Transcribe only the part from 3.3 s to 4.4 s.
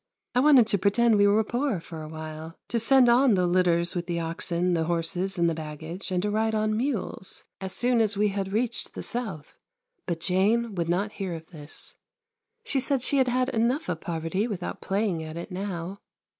the litters with the